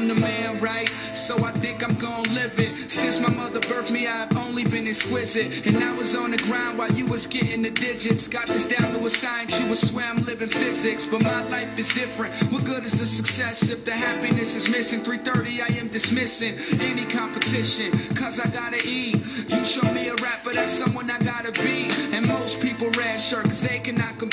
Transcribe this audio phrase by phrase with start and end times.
[0.00, 0.88] I'm the man, right?
[1.12, 2.90] So I think I'm gonna live it.
[2.90, 5.66] Since my mother birthed me, I've only been exquisite.
[5.66, 8.26] And I was on the ground while you was getting the digits.
[8.26, 11.04] Got this down to a science, you would swear I'm living physics.
[11.04, 12.32] But my life is different.
[12.50, 15.04] What good is the success if the happiness is missing?
[15.04, 17.92] 330, I am dismissing any competition.
[18.14, 19.16] Cause I gotta eat.
[19.48, 21.90] You show me a rapper, that's someone I gotta be.
[22.16, 24.29] And most people red shirt, cause they cannot compete.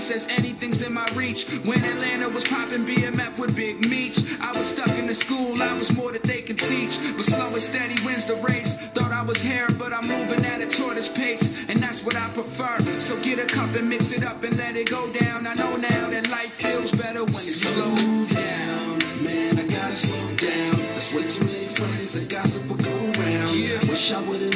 [0.00, 1.44] Says anything's in my reach.
[1.64, 5.76] When Atlanta was popping BMF with Big Meech, I was stuck in the school, I
[5.76, 6.98] was more that they can teach.
[7.16, 8.74] But slow and steady wins the race.
[8.94, 12.28] Thought I was here, but I'm moving at a tortoise pace, and that's what I
[12.30, 12.80] prefer.
[13.00, 15.46] So get a cup and mix it up and let it go down.
[15.46, 17.94] I know now that life feels better when it's slow.
[17.94, 20.76] Slow down, man, I gotta slow down.
[20.76, 23.54] There's way too many friends that gossip will go around.
[23.54, 23.78] Yeah.
[23.88, 24.54] Wish I would've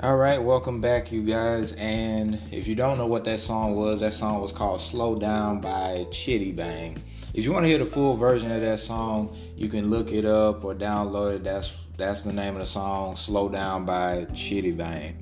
[0.00, 1.72] All right, welcome back, you guys.
[1.72, 5.60] And if you don't know what that song was, that song was called Slow Down
[5.60, 7.02] by Chitty Bang.
[7.34, 10.24] If you want to hear the full version of that song, you can look it
[10.24, 11.42] up or download it.
[11.42, 15.16] That's that's the name of the song, Slow Down by Chitty Bang.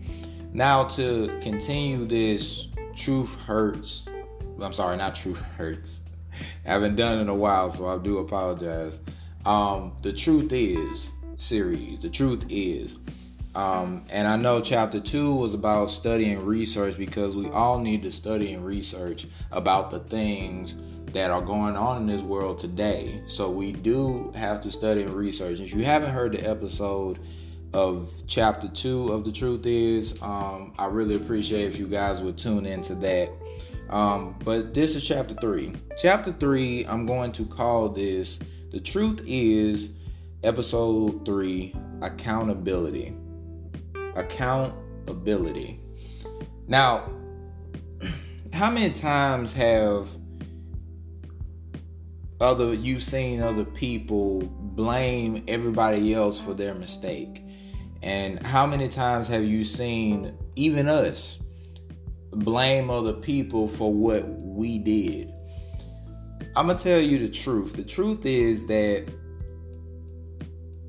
[0.53, 4.05] Now to continue this Truth Hurts.
[4.61, 6.01] I'm sorry, not Truth Hurts.
[6.67, 9.01] I haven't done it in a while, so I do apologize.
[9.47, 12.01] Um, the Truth Is series.
[12.01, 12.99] The Truth Is.
[13.57, 18.03] Um, and I know chapter two was about study and research because we all need
[18.03, 20.77] to study and research about the things
[21.15, 23.23] that are going on in this world today.
[23.25, 25.61] So we do have to study and research.
[25.61, 27.19] If you haven't heard the episode
[27.73, 32.37] of chapter two of the truth is, um, I really appreciate if you guys would
[32.37, 33.31] tune into that.
[33.89, 35.73] Um, but this is chapter three.
[35.97, 38.39] Chapter three, I'm going to call this
[38.71, 39.93] the truth is
[40.43, 43.17] episode three accountability
[44.17, 45.81] accountability.
[46.67, 47.09] Now,
[48.53, 50.09] how many times have
[52.41, 57.43] other you've seen other people blame everybody else for their mistake?
[58.03, 61.39] And how many times have you seen even us
[62.31, 65.33] blame other people for what we did?
[66.55, 67.75] I'm going to tell you the truth.
[67.75, 69.07] The truth is that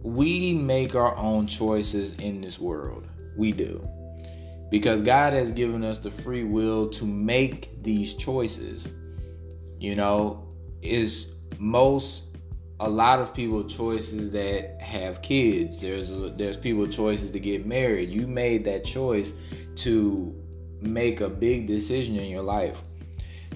[0.01, 3.07] we make our own choices in this world.
[3.37, 3.87] We do.
[4.69, 8.89] Because God has given us the free will to make these choices.
[9.79, 10.47] You know,
[10.81, 12.23] is most
[12.79, 15.79] a lot of people choices that have kids.
[15.79, 18.09] There's there's people choices to get married.
[18.09, 19.33] You made that choice
[19.77, 20.35] to
[20.81, 22.81] make a big decision in your life.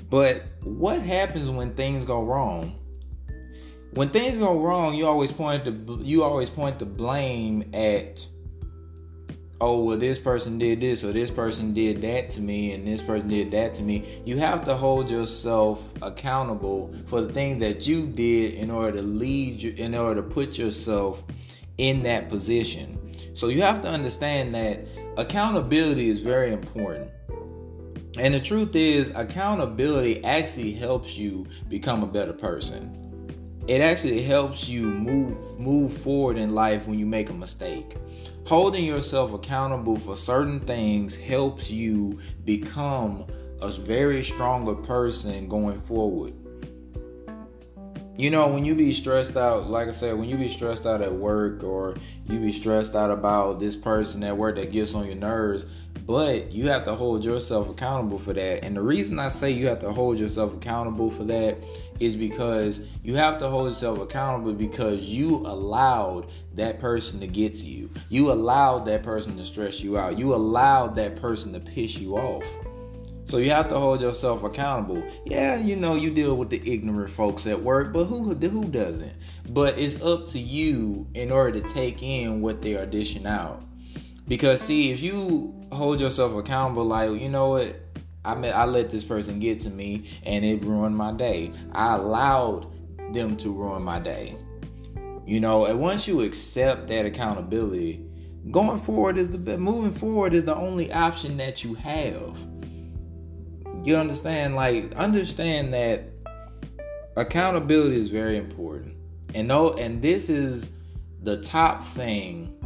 [0.09, 2.78] But what happens when things go wrong?
[3.94, 8.28] When things go wrong, you always point to you always point the blame at
[9.62, 13.02] oh well this person did this or this person did that to me and this
[13.02, 14.22] person did that to me.
[14.26, 19.04] You have to hold yourself accountable for the things that you did in order to
[19.04, 21.24] lead you in order to put yourself
[21.78, 22.98] in that position.
[23.34, 24.80] So you have to understand that
[25.16, 27.12] accountability is very important.
[28.18, 32.98] And the truth is, accountability actually helps you become a better person.
[33.68, 37.96] It actually helps you move move forward in life when you make a mistake.
[38.46, 43.25] Holding yourself accountable for certain things helps you become
[43.62, 46.34] a very stronger person going forward.
[48.18, 51.01] You know, when you be stressed out, like I said, when you be stressed out
[51.01, 55.06] at work or you be stressed out about this person at work that gets on
[55.06, 55.66] your nerves,
[56.12, 58.66] but you have to hold yourself accountable for that.
[58.66, 61.56] And the reason I say you have to hold yourself accountable for that
[62.02, 67.54] is because you have to hold yourself accountable because you allowed that person to get
[67.54, 67.90] to you.
[68.10, 70.18] You allowed that person to stress you out.
[70.18, 72.44] You allowed that person to piss you off.
[73.24, 75.02] So you have to hold yourself accountable.
[75.24, 79.14] Yeah, you know you deal with the ignorant folks at work, but who who doesn't?
[79.52, 83.64] But it's up to you in order to take in what they are dishing out.
[84.27, 87.75] Because see, if you hold yourself accountable, like you know what,
[88.23, 91.51] I met, I let this person get to me and it ruined my day.
[91.71, 92.68] I allowed
[93.13, 94.38] them to ruin my day.
[95.25, 98.06] You know, and once you accept that accountability,
[98.50, 102.38] going forward is the moving forward is the only option that you have.
[103.83, 104.56] You understand?
[104.56, 106.03] Like, understand that
[107.18, 108.95] accountability is very important.
[109.33, 110.69] And no, and this is
[111.23, 112.61] the top thing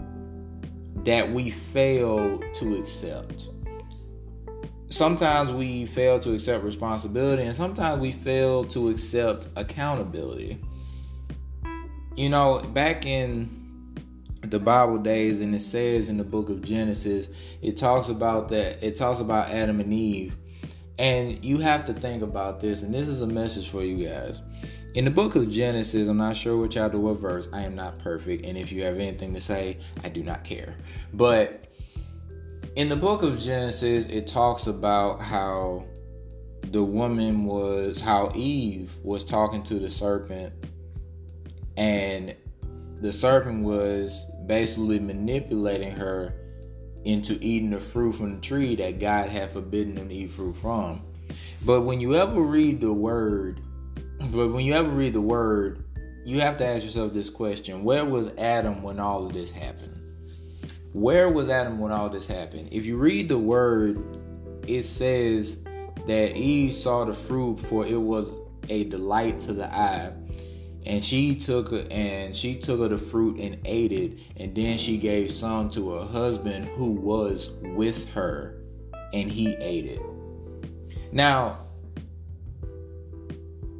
[1.05, 3.49] that we fail to accept.
[4.89, 10.59] Sometimes we fail to accept responsibility, and sometimes we fail to accept accountability.
[12.15, 13.95] You know, back in
[14.41, 17.29] the Bible days, and it says in the book of Genesis,
[17.61, 20.37] it talks about that, it talks about Adam and Eve.
[20.97, 24.39] And you have to think about this, and this is a message for you guys.
[24.95, 27.99] In the book of Genesis, I'm not sure what chapter, what verse, I am not
[27.99, 30.73] perfect, and if you have anything to say, I do not care.
[31.13, 31.67] But
[32.77, 35.83] in the book of Genesis, it talks about how
[36.71, 40.53] the woman was, how Eve was talking to the serpent,
[41.75, 42.33] and
[43.01, 46.35] the serpent was basically manipulating her
[47.03, 50.55] into eating the fruit from the tree that God had forbidden them to eat fruit
[50.55, 51.01] from.
[51.65, 53.59] But when you ever read the word,
[54.31, 55.83] but when you ever read the word,
[56.25, 60.01] you have to ask yourself this question Where was Adam when all of this happened?
[60.93, 62.69] Where was Adam when all this happened?
[62.71, 64.01] If you read the word,
[64.67, 65.57] it says
[66.07, 68.31] that Eve saw the fruit for it was
[68.69, 70.11] a delight to the eye
[70.85, 74.97] and she took and she took of the fruit and ate it and then she
[74.97, 78.57] gave some to her husband who was with her
[79.13, 80.01] and he ate it
[81.11, 81.64] now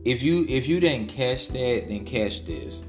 [0.05, 2.81] if you if you didn't catch that then catch this.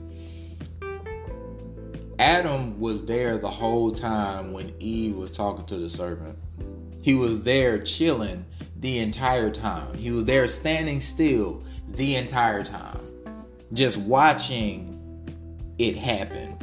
[2.19, 6.39] Adam was there the whole time when eve was talking to the serpent
[7.07, 8.45] he was there chilling
[8.81, 9.97] the entire time.
[9.97, 13.01] He was there standing still the entire time
[13.73, 14.93] just watching
[15.79, 16.59] it happen.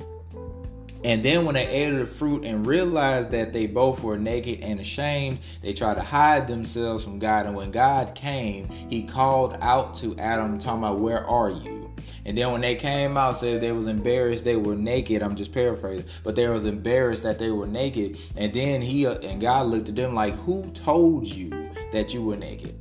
[1.03, 4.79] And then when they ate the fruit and realized that they both were naked and
[4.79, 7.45] ashamed, they tried to hide themselves from God.
[7.45, 11.91] And when God came, he called out to Adam, talking about, Where are you?
[12.25, 15.21] And then when they came out, said they was embarrassed they were naked.
[15.21, 18.17] I'm just paraphrasing, but they was embarrassed that they were naked.
[18.35, 22.23] And then he uh, and God looked at them like, Who told you that you
[22.23, 22.79] were naked?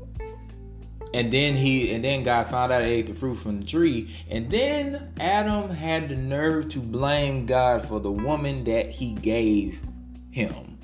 [1.15, 4.15] And then he and then God found out he ate the fruit from the tree.
[4.31, 9.81] And then Adam had the nerve to blame God for the woman that he gave
[10.31, 10.79] him.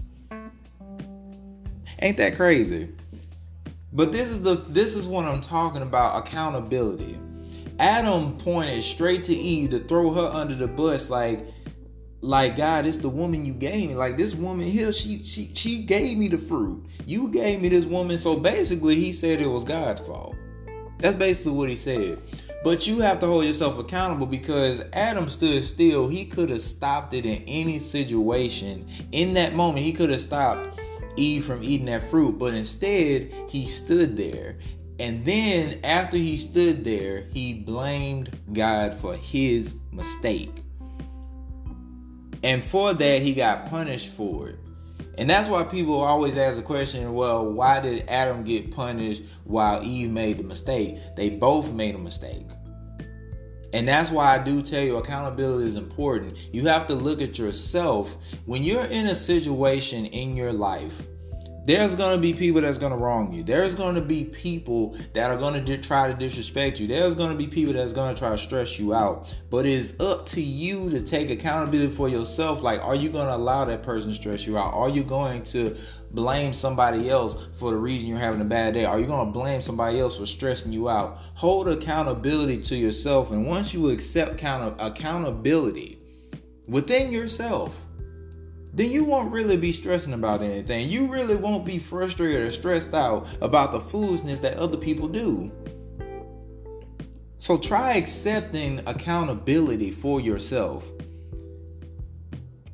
[2.01, 2.91] Ain't that crazy?
[3.93, 7.19] But this is the this is what I'm talking about accountability.
[7.79, 11.47] Adam pointed straight to Eve to throw her under the bus like
[12.21, 13.95] like God, it's the woman you gave me.
[13.95, 16.85] Like this woman here, she she she gave me the fruit.
[17.07, 18.19] You gave me this woman.
[18.19, 20.35] So basically, he said it was God's fault.
[20.99, 22.19] That's basically what he said.
[22.65, 26.09] But you have to hold yourself accountable because Adam stood still.
[26.09, 28.89] He could have stopped it in any situation.
[29.13, 30.81] In that moment, he could have stopped
[31.17, 32.37] Eve from eating that fruit.
[32.37, 34.59] But instead, he stood there.
[34.99, 40.65] And then after he stood there, he blamed God for his mistake.
[42.43, 44.59] And for that, he got punished for it.
[45.19, 49.83] And that's why people always ask the question, well, why did Adam get punished while
[49.83, 50.99] Eve made the mistake?
[51.17, 52.47] They both made a mistake.
[53.73, 56.37] And that's why I do tell you accountability is important.
[56.53, 61.03] You have to look at yourself when you're in a situation in your life
[61.69, 63.43] there's to be people that's to wrong you.
[63.43, 66.87] There's to be people that are to di- try to disrespect you.
[66.87, 69.29] There's to be people that's to try to stress you out.
[69.51, 72.63] But it's up to you to take accountability for yourself.
[72.63, 74.73] Like, are you to allow that person to stress you out?
[74.73, 75.77] Are you going to
[76.11, 78.87] blame somebody else for the reason you're having a bad day?
[78.87, 81.19] Are you going to blame somebody else for stressing you out?
[81.35, 83.31] Hold accountability to yourself.
[83.31, 85.99] And once you accept count- accountability
[86.67, 87.79] within yourself,
[88.79, 90.89] then you won't really be stressing about anything.
[90.89, 95.51] You really won't be frustrated or stressed out about the foolishness that other people do.
[97.39, 100.87] So try accepting accountability for yourself.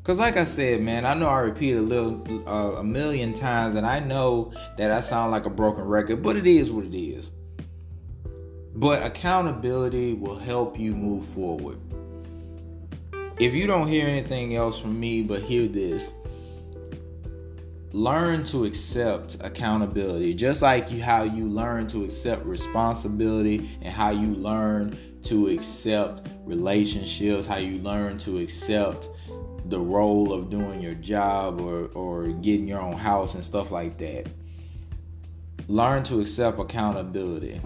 [0.02, 3.75] Cause like I said, man, I know I repeat a little, uh, a million times,
[3.75, 6.94] and I know that I sound like a broken record, but it is what it
[6.94, 7.30] is.
[8.75, 11.78] But accountability will help you move forward
[13.38, 16.12] if you don't hear anything else from me but hear this,
[17.92, 20.34] learn to accept accountability.
[20.34, 26.28] Just like you, how you learn to accept responsibility and how you learn to accept
[26.44, 29.08] relationships how you learn to accept
[29.66, 33.96] the role of doing your job or, or getting your own house and stuff like
[33.96, 34.28] that.
[35.68, 37.58] Learn to accept accountability.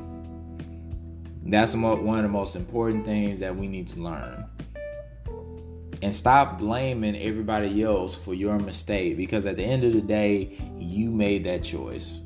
[1.45, 4.49] That's one of the most important things that we need to learn
[6.03, 10.57] and stop blaming everybody else for your mistake because at the end of the day,
[10.79, 12.21] you made that choice.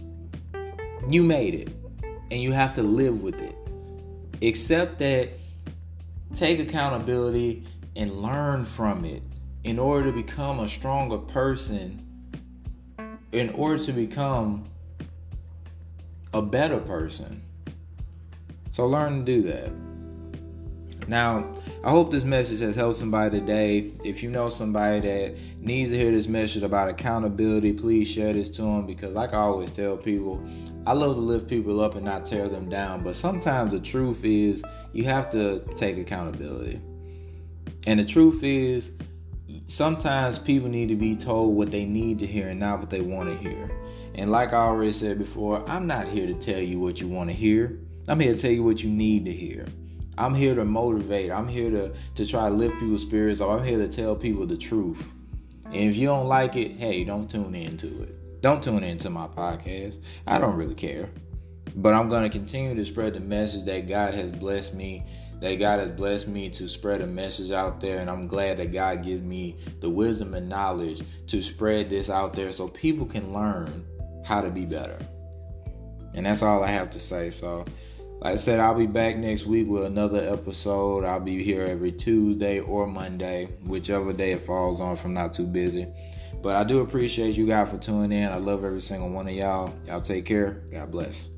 [1.08, 1.70] You made it,
[2.30, 3.56] and you have to live with it.
[4.42, 5.30] Accept that,
[6.34, 9.22] take accountability, and learn from it.
[9.64, 12.04] in order to become a stronger person,
[13.30, 14.64] in order to become
[16.34, 17.42] a better person.
[18.72, 19.70] So learn to do that.
[21.12, 21.52] Now,
[21.84, 23.92] I hope this message has helped somebody today.
[24.02, 28.48] If you know somebody that needs to hear this message about accountability, please share this
[28.56, 30.42] to them because, like I always tell people,
[30.86, 33.04] I love to lift people up and not tear them down.
[33.04, 34.64] But sometimes the truth is
[34.94, 36.80] you have to take accountability.
[37.86, 38.92] And the truth is,
[39.66, 43.02] sometimes people need to be told what they need to hear and not what they
[43.02, 43.70] want to hear.
[44.14, 47.28] And like I already said before, I'm not here to tell you what you want
[47.28, 47.80] to hear.
[48.08, 49.66] I'm here to tell you what you need to hear.
[50.18, 51.30] I'm here to motivate.
[51.30, 53.50] I'm here to, to try to lift people's spirits up.
[53.50, 55.02] I'm here to tell people the truth.
[55.64, 58.42] And if you don't like it, hey, don't tune into it.
[58.42, 60.02] Don't tune into my podcast.
[60.26, 61.08] I don't really care.
[61.74, 65.06] But I'm going to continue to spread the message that God has blessed me,
[65.40, 68.00] that God has blessed me to spread a message out there.
[68.00, 72.34] And I'm glad that God gives me the wisdom and knowledge to spread this out
[72.34, 73.86] there so people can learn
[74.24, 74.98] how to be better.
[76.14, 77.30] And that's all I have to say.
[77.30, 77.64] So,
[78.22, 81.04] like I said, I'll be back next week with another episode.
[81.04, 85.34] I'll be here every Tuesday or Monday, whichever day it falls on if I'm not
[85.34, 85.88] too busy.
[86.40, 88.30] But I do appreciate you guys for tuning in.
[88.30, 89.74] I love every single one of y'all.
[89.86, 90.62] Y'all take care.
[90.70, 91.30] God bless.